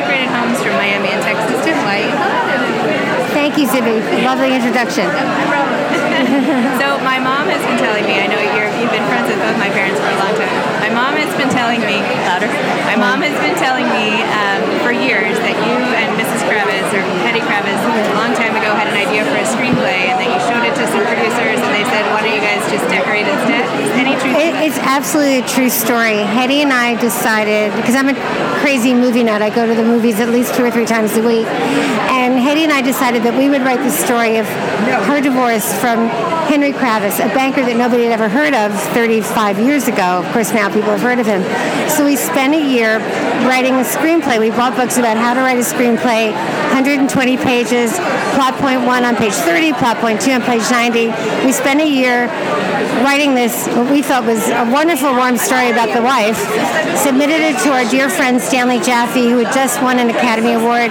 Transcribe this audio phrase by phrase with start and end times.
[0.00, 2.08] decorated homes from Miami and Texas to Hawaii.
[3.36, 4.00] Thank you, Zibby.
[4.24, 5.04] Lovely introduction.
[6.80, 8.16] so my mom has been telling me.
[8.16, 10.48] I know you're, you've been friends with both my parents for a long time.
[10.80, 12.48] My mom has been telling me louder.
[12.88, 16.48] My mom has been telling me um, for years that you and Mrs.
[16.48, 20.16] Kravis or Hetty Kravis a long time ago had an idea for a screenplay and
[20.16, 20.69] that you showed it
[24.90, 26.16] absolutely a true story.
[26.16, 28.14] Hetty and I decided because I'm a
[28.60, 29.40] crazy movie nut.
[29.40, 32.64] I go to the movies at least two or three times a week, and Hetty
[32.64, 34.46] and I decided that we would write the story of
[35.06, 36.10] her divorce from
[36.50, 40.18] Henry Kravis, a banker that nobody had ever heard of 35 years ago.
[40.18, 41.46] Of course, now people have heard of him.
[41.86, 42.98] So we spent a year
[43.46, 44.42] writing a screenplay.
[44.42, 46.34] We bought books about how to write a screenplay,
[46.74, 47.06] 120
[47.38, 47.94] pages,
[48.34, 51.14] plot point one on page 30, plot point two on page 90.
[51.46, 52.26] We spent a year
[53.06, 56.36] writing this, what we thought was a wonderful, warm story about the wife,
[56.98, 60.90] submitted it to our dear friend Stanley Jaffe, who had just won an Academy Award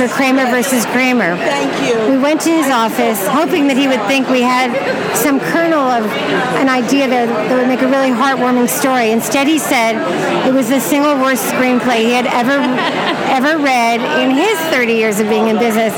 [0.00, 1.36] for Kramer versus Kramer.
[1.36, 1.94] Thank you.
[2.10, 4.72] We went to his office, hoping that he would think we had
[5.14, 6.04] some kernel of
[6.60, 9.10] an idea there that would make a really heartwarming story.
[9.10, 9.96] Instead, he said
[10.46, 12.58] it was the single worst screenplay he had ever
[13.34, 15.94] ever read in his 30 years of being in business.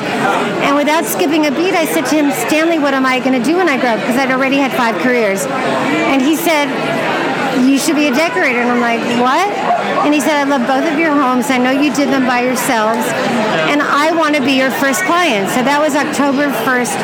[0.64, 3.44] And without skipping a beat, I said to him, Stanley, what am I going to
[3.44, 4.00] do when I grow up?
[4.00, 5.44] Because I'd already had five careers.
[5.46, 6.68] And he said,
[7.64, 8.60] you should be a decorator.
[8.60, 9.48] And I'm like, what?
[10.04, 11.50] And he said, I love both of your homes.
[11.50, 13.02] I know you did them by yourselves.
[13.72, 15.48] And I want to be your first client.
[15.50, 16.94] So that was October 1st,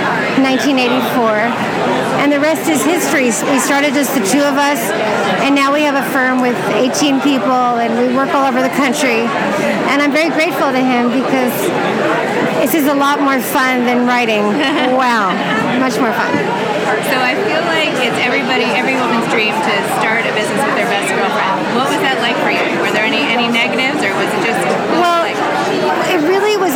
[0.45, 1.51] 1984.
[2.23, 3.35] And the rest is history.
[3.51, 4.79] We started just the two of us.
[5.43, 8.73] And now we have a firm with 18 people and we work all over the
[8.79, 9.27] country.
[9.91, 11.55] And I'm very grateful to him because
[12.63, 14.47] this is a lot more fun than writing.
[14.95, 15.35] wow.
[15.83, 16.31] Much more fun.
[17.11, 20.91] So I feel like it's everybody, every woman's dream to start a business with their
[20.91, 21.77] best girlfriend.
[21.79, 22.72] What was that like for you?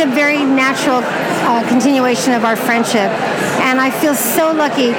[0.06, 3.11] A very natural uh, continuation of our friendship,
[3.67, 4.91] and I feel so lucky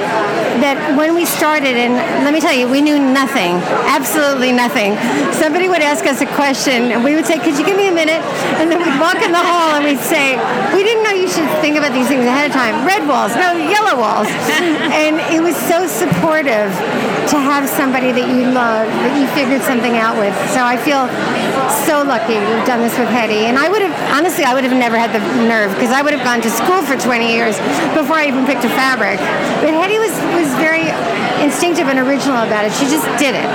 [0.60, 3.56] that when we started, and let me tell you, we knew nothing,
[3.88, 4.96] absolutely nothing.
[5.32, 7.94] Somebody would ask us a question, and we would say, "Could you give me a
[7.94, 8.20] minute?"
[8.60, 10.36] And then we'd walk in the hall, and we'd say,
[10.74, 12.84] "We didn't know you should think about these things ahead of time.
[12.84, 14.28] Red walls, no yellow walls."
[15.02, 16.68] and it was so supportive
[17.32, 20.34] to have somebody that you love that you figured something out with.
[20.52, 21.08] So I feel
[21.88, 23.48] so lucky we've done this with Hetty.
[23.48, 26.12] And I would have honestly I would have never had the nerve because I would
[26.12, 27.54] have gone to school for 20 years
[27.94, 29.22] before I even picked a fabric.
[29.62, 30.90] But Hetty was was very
[31.38, 32.74] instinctive and original about it.
[32.74, 33.48] She just did it.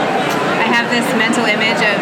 [0.64, 1.96] I have this mental image of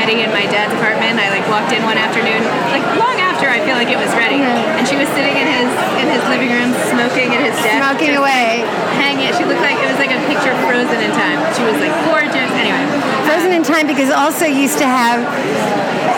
[0.00, 1.20] Hetty in my dad's apartment.
[1.20, 2.40] I like walked in one afternoon,
[2.72, 4.80] like long after I feel like it was ready, yeah.
[4.80, 5.68] and she was sitting in his
[6.00, 8.64] in his living room smoking at his desk, smoking away,
[8.96, 9.28] hanging.
[9.36, 11.36] She looked like it was like a picture frozen in time.
[11.52, 12.50] She was like gorgeous.
[12.56, 12.80] Anyway,
[13.28, 15.20] frozen in time because also used to have.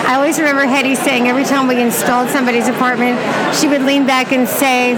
[0.09, 3.21] I always remember Hetty saying every time we installed somebody's apartment,
[3.53, 4.97] she would lean back and say,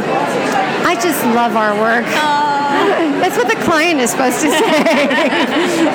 [0.87, 3.19] "I just love our work." Aww.
[3.19, 5.27] That's what the client is supposed to say,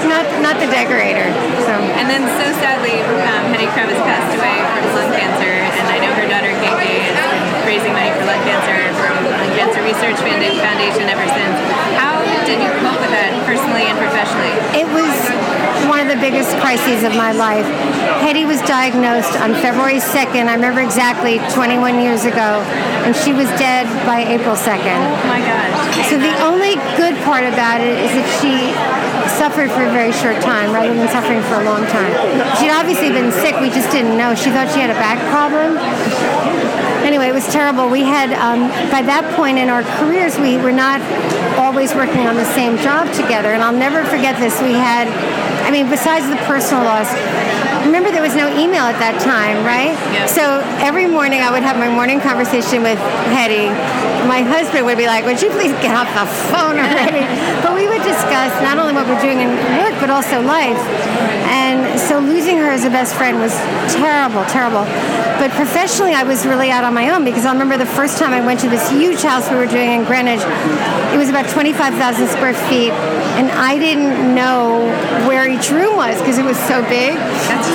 [0.11, 1.31] not not the decorator.
[1.63, 1.73] So.
[1.95, 6.11] And then, so sadly, um, Hetty Kravis passed away from lung cancer, and I know
[6.19, 7.15] her daughter Gigi is
[7.63, 11.55] raising money for lung cancer from Lung Cancer Research Foundation ever since.
[11.95, 14.51] How did you cope with that personally and professionally?
[14.75, 15.15] It was
[15.87, 17.69] one of the biggest crises of my life.
[18.25, 22.66] Hetty was diagnosed on February 2nd, I remember exactly 21 years ago,
[23.05, 24.97] and she was dead by April 2nd.
[25.05, 26.09] Oh my gosh.
[26.09, 28.73] So the only good part about it is that she
[29.37, 32.09] suffered for a very short time rather than suffering for a long time.
[32.57, 34.33] She'd obviously been sick, we just didn't know.
[34.33, 35.78] She thought she had a back problem.
[37.05, 37.87] Anyway, it was terrible.
[37.87, 40.97] We had, um, by that point in our careers, we were not
[41.53, 43.53] always working on the same job together.
[43.53, 44.57] And I'll never forget this.
[44.57, 45.05] We had,
[45.66, 47.09] I mean, besides the personal loss,
[47.85, 49.93] remember there was no email at that time, right?
[50.11, 50.26] Yeah.
[50.26, 52.97] So every morning I would have my morning conversation with
[53.32, 53.70] Hetty.
[54.26, 57.22] My husband would be like, would you please get off the phone already?
[57.64, 60.82] but we would discuss not only what we're doing in work, but also life.
[61.46, 63.53] And so losing her as a best friend was
[63.93, 64.84] terrible, terrible.
[65.38, 68.34] But professionally, I was really out on my own because I remember the first time
[68.34, 70.41] I went to this huge house we were doing in Greenwich.
[71.14, 72.91] It was about 25,000 square feet,
[73.38, 74.84] and I didn't know
[75.28, 77.16] where each room was because it was so big.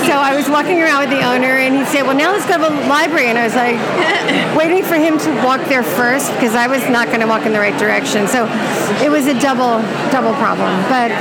[0.05, 2.57] So I was walking around with the owner, and he said, "Well, now let's go
[2.57, 3.77] to the library," and I was like,
[4.57, 7.53] waiting for him to walk there first because I was not going to walk in
[7.53, 8.25] the right direction.
[8.27, 8.49] So
[8.97, 9.77] it was a double
[10.09, 10.73] double problem.
[10.89, 11.13] But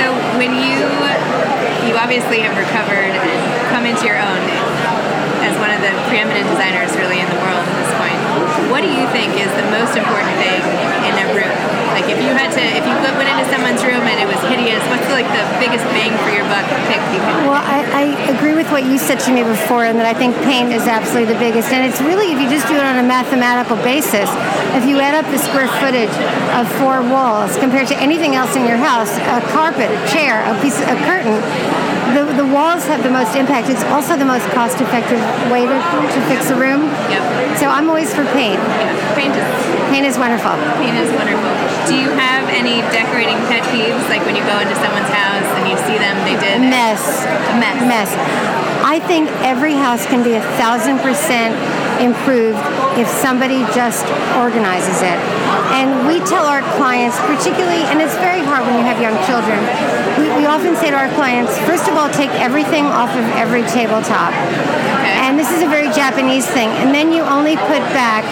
[0.00, 0.08] so
[0.40, 0.80] when you
[1.84, 4.40] you obviously have recovered and come into your own
[5.44, 8.16] as one of the preeminent designers really in the world at this point.
[8.72, 10.64] What do you think is the most important thing
[11.04, 11.56] in a room?
[11.92, 14.80] Like if you had to, if you went into someone's room and it was hideous,
[14.88, 15.44] what's like the
[16.00, 17.44] bang for your buck pick you could?
[17.44, 17.60] Well,
[18.00, 20.88] I, agree with what you said to me before, and that I think paint is
[20.88, 21.68] absolutely the biggest.
[21.68, 24.24] And it's really, if you just do it on a mathematical basis,
[24.72, 26.12] if you add up the square footage
[26.56, 30.56] of four walls compared to anything else in your house, a carpet, a chair, a
[30.64, 31.36] piece, a curtain,
[32.14, 33.68] the, the walls have the most impact.
[33.68, 35.20] It's also the most cost-effective
[35.50, 36.88] way to, to fix a room.
[37.10, 37.58] Yep.
[37.58, 38.58] So I'm always for paint.
[38.58, 39.14] Yeah.
[39.14, 39.46] Paint is
[39.90, 40.54] Paint is wonderful.
[40.78, 41.50] paint is wonderful.
[41.90, 44.06] Do you have any decorating pet peeves?
[44.08, 47.02] Like when you go into someone's house and you see them, they did Mess.
[47.26, 47.78] a mess.
[47.82, 48.10] Mess.
[48.86, 51.54] I think every house can be a thousand percent
[52.00, 52.58] improved
[52.96, 54.04] if somebody just
[54.40, 55.18] organizes it.
[55.76, 59.60] And we tell our clients, particularly, and it's very hard when you have young children,
[60.18, 63.62] we, we often say to our clients, first of all, take everything off of every
[63.70, 64.34] tabletop.
[65.22, 66.68] And this is a very Japanese thing.
[66.82, 68.24] And then you only put back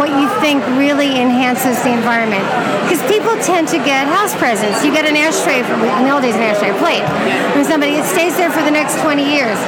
[0.00, 2.44] what you think really enhances the environment.
[2.86, 4.84] Because people tend to get house presents.
[4.84, 7.04] You get an ashtray from, in the old days, an ashtray, plate
[7.52, 8.00] from somebody.
[8.00, 9.58] It stays there for the next 20 years.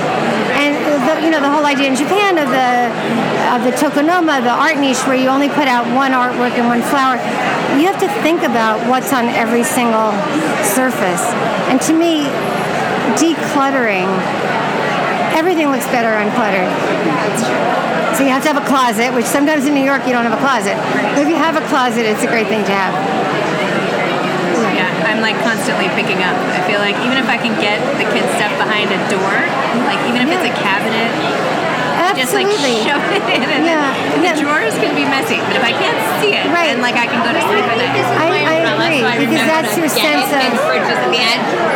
[1.10, 2.86] The, you know the whole idea in Japan of the
[3.50, 6.82] of the tokonoma, the art niche, where you only put out one artwork and one
[6.86, 7.18] flower.
[7.74, 10.14] You have to think about what's on every single
[10.62, 11.26] surface.
[11.66, 12.30] And to me,
[13.18, 14.06] decluttering
[15.34, 16.70] everything looks better uncluttered.
[18.14, 20.38] So you have to have a closet, which sometimes in New York you don't have
[20.38, 20.78] a closet.
[21.18, 22.94] But if you have a closet, it's a great thing to have.
[24.78, 26.38] Yeah, I'm like constantly picking up.
[26.54, 29.59] I feel like even if I can get the kids' stuff behind a door,
[30.10, 31.10] even if it's a cabinet,
[32.18, 32.50] just like
[32.82, 33.46] shove it in.
[33.46, 34.42] And Yeah, The yeah.
[34.42, 36.74] drawers can be messy, but if I can't see it, Right.
[36.74, 37.94] then like I can go to sleep at night.
[38.18, 40.50] I, I agree because that's your sense of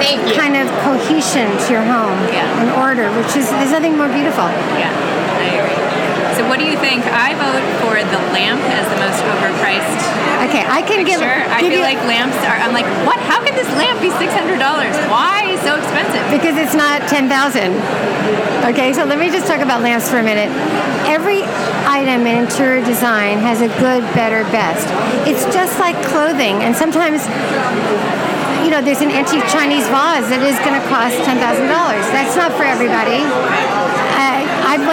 [0.02, 0.34] Thank you.
[0.36, 2.44] kind of cohesion to your home Yeah.
[2.60, 4.44] and order, which is there's nothing more beautiful.
[4.76, 5.78] Yeah, I agree.
[6.36, 7.06] So what do you think?
[7.06, 9.63] I vote for the lamp as the most overpriced Okay,
[10.74, 11.40] I can give, Sure.
[11.54, 12.58] I feel you like lamps are.
[12.58, 13.14] I'm like, what?
[13.30, 14.90] How can this lamp be six hundred dollars?
[15.06, 16.26] Why is it so expensive?
[16.34, 17.30] because it's not 10,000.
[18.74, 20.50] Okay, so let me just talk about lamps for a minute.
[21.06, 21.44] Every
[21.86, 24.88] item in interior design has a good, better, best.
[25.28, 27.22] It's just like clothing, and sometimes
[28.64, 31.36] you know, there's an antique Chinese vase that is going to cost $10,000.
[32.16, 33.20] That's not for everybody.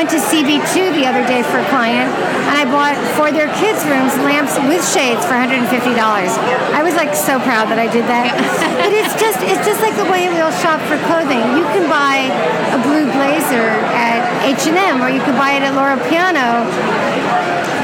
[0.01, 3.85] Went to CB2 the other day for a client, and I bought for their kids'
[3.85, 5.61] rooms lamps with shades for $150.
[5.69, 8.33] I was like so proud that I did that.
[8.81, 11.37] but it's just it's just like the way we all shop for clothing.
[11.53, 12.33] You can buy
[12.73, 16.65] a blue blazer at H&M, or you can buy it at Loro Piana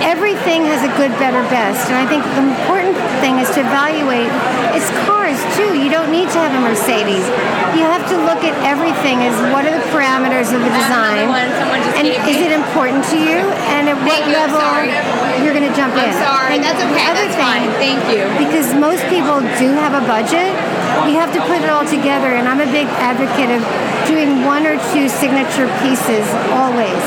[0.04, 1.90] everything has a good, better, best.
[1.90, 4.30] And I think the important thing is to evaluate
[4.78, 5.74] it's cars too.
[5.74, 7.26] You don't need to have a Mercedes.
[7.74, 11.30] You have to look at everything as what are the parameters of the design.
[11.34, 13.42] one someone just And is it important to you?
[13.74, 14.62] And at what you, level
[15.42, 16.06] you're going to jump in?
[16.06, 16.56] I'm sorry.
[16.58, 17.06] And That's okay.
[17.10, 17.68] That's thing, fine.
[17.82, 18.30] Thank you.
[18.38, 20.54] because most people do have a budget,
[21.10, 22.38] you have to put it all together.
[22.38, 23.62] And I'm a big advocate of
[24.06, 27.02] doing one or two signature pieces always.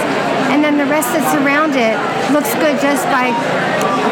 [0.51, 1.95] And then the rest that's around it
[2.35, 3.31] looks good just by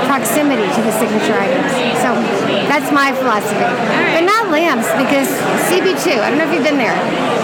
[0.06, 1.70] proximity to the signature items.
[2.00, 2.14] So
[2.70, 3.58] that's my philosophy.
[3.58, 5.28] But not lamps, because
[5.68, 6.96] CB2, I don't know if you've been there.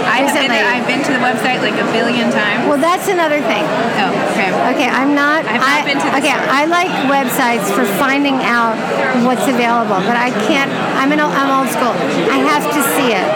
[0.04, 0.50] I've been.
[0.52, 2.68] I've been to the website like a billion times.
[2.68, 3.64] Well, that's another thing.
[3.98, 4.52] Oh, okay.
[4.76, 5.44] Okay, I'm not.
[5.48, 6.52] I've not I, been to the okay, store.
[6.52, 8.76] I like websites for finding out
[9.24, 10.70] what's available, but I can't.
[11.00, 11.20] I'm an.
[11.20, 11.94] old- I'm old school.
[12.30, 13.26] I have to see it.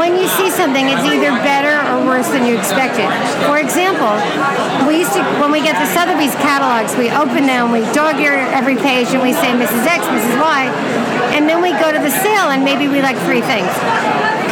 [0.00, 1.73] When you see something, it's either better
[2.04, 3.08] worse than you expected.
[3.48, 4.12] For example,
[4.86, 8.36] we used to when we get the Sotheby's catalogs, we open them, we dog ear
[8.52, 9.82] every page, and we say Mrs.
[9.88, 10.36] X, Mrs.
[10.40, 10.68] Y,
[11.34, 13.72] and then we go to the sale, and maybe we like three things.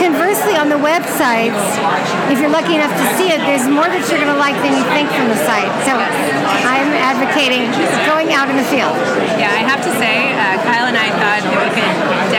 [0.00, 1.62] Conversely, on the websites,
[2.32, 4.75] if you're lucky enough to see it, there's more that you're going to like than
[4.75, 5.71] you think from the site.
[5.87, 7.71] So I'm advocating
[8.09, 8.97] going out in the field.
[9.38, 12.32] Yeah, I have to say, uh, Kyle and I thought that we could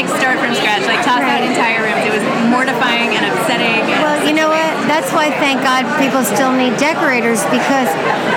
[0.00, 1.44] like start from scratch, like toss out Right.
[1.44, 2.00] entire rooms.
[2.08, 3.84] It was mortifying and upsetting.
[3.84, 4.72] And well, you know what?
[4.88, 7.88] That's why, thank God, people still need decorators because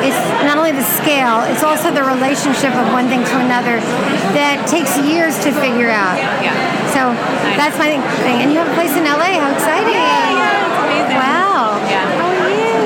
[0.04, 3.80] it's not only the scale, it's also the relationship of one thing to another
[4.36, 6.20] that takes years to figure out.
[6.44, 6.52] Yeah.
[6.92, 7.16] So
[7.56, 7.96] that's my
[8.28, 8.44] thing.
[8.44, 9.40] And you have a place in LA.
[9.40, 9.96] How exciting!
[9.96, 11.16] Yeah, yeah, it's amazing.
[11.16, 11.80] Wow.
[11.88, 12.04] Yeah.
[12.20, 12.84] How are you?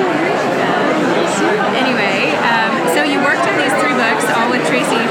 [1.74, 5.02] Anyway, um, so you worked on these three books, all with Tracy.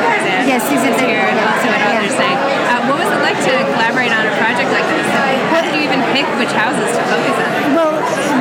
[0.46, 1.98] Yes, a here, yeah, also at yeah.
[1.98, 2.34] Authors Day.
[2.70, 5.06] Uh, what was it like to collaborate on a project like this?
[5.50, 7.74] How did you even pick which houses to focus on?
[7.74, 7.92] Well,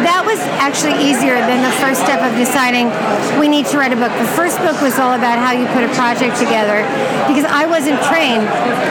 [0.06, 2.92] that was was actually easier than the first step of deciding
[3.40, 4.12] we need to write a book.
[4.20, 6.84] The first book was all about how you put a project together
[7.24, 8.44] because I wasn't trained.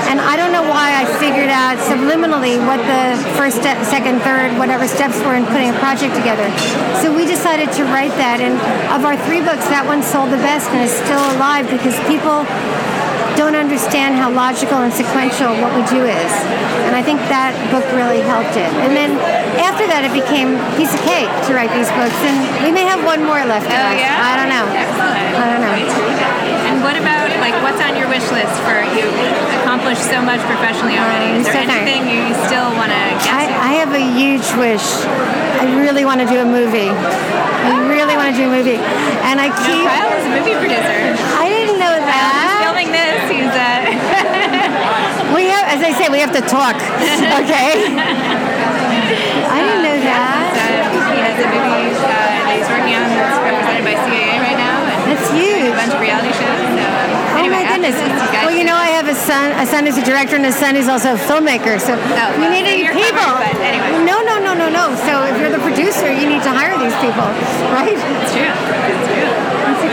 [0.08, 4.56] And I don't know why I figured out subliminally what the first step, second, third,
[4.56, 6.48] whatever steps were in putting a project together.
[7.04, 8.40] So we decided to write that.
[8.40, 8.56] And
[8.88, 12.48] of our three books, that one sold the best and is still alive because people
[13.36, 16.32] don't understand how logical and sequential what we do is.
[16.86, 18.70] And I think that book really helped it.
[18.84, 19.18] And then
[19.58, 22.14] after that, it became piece of cake to write these books.
[22.22, 23.66] And we may have one more left.
[23.66, 24.18] Oh, yeah?
[24.22, 24.66] I don't know.
[24.70, 25.26] Excellent.
[25.34, 25.74] I don't know.
[26.70, 29.04] And what about like what's on your wish list for you
[29.62, 31.38] accomplished so much professionally already?
[31.38, 33.52] Is there so anything you still want to get I, to?
[33.52, 34.84] I have a huge wish.
[35.60, 36.90] I really want to do a movie.
[36.90, 38.80] I really want to do a movie.
[39.28, 39.84] And I No, keep.
[39.86, 40.98] Kyle is a movie producer.
[41.40, 42.06] I didn't know that.
[42.08, 42.60] That.
[42.64, 43.18] filming this.
[43.30, 46.76] He's uh, We have, as I say, we have to talk.
[47.44, 47.90] Okay.
[49.44, 50.54] I didn't know that.
[50.54, 54.58] uh, he has a movie uh, that he's working on that's represented by CAA right
[54.58, 56.62] now, and That's a bunch of reality shows.
[56.74, 57.96] So, um, Oh anyway, my goodness.
[57.98, 60.46] this, you Well, you know, I have a son, a son who's a director, and
[60.46, 61.76] a son who's also a filmmaker.
[61.82, 63.18] So we well, need so any people.
[63.18, 64.06] covered, anyway.
[64.06, 64.94] No, no, no, no, no.
[65.06, 67.26] So if you're the producer, you need to hire these people,
[67.76, 67.98] right?
[67.98, 68.54] It's true.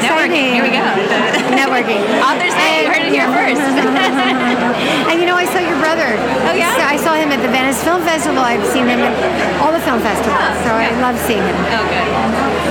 [0.02, 0.18] It's true.
[0.18, 0.58] It's exciting.
[0.58, 0.58] Networking.
[0.58, 0.86] Here we go.
[1.62, 2.02] Networking.
[2.26, 2.82] Authors Night.
[2.82, 3.62] You heard it here first.
[5.10, 6.18] and you know, I saw your brother.
[6.50, 6.74] Oh, yeah?
[6.74, 8.42] So I saw him at the Venice Film Festival.
[8.42, 9.14] I've seen him at
[9.62, 10.42] all the film festivals.
[10.42, 11.56] Oh, so I love seeing him.
[11.70, 12.08] Oh, good.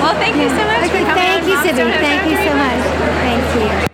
[0.02, 1.92] Well, thank you so much Okay, thank you, Zibby.
[2.00, 3.89] Thank you so much.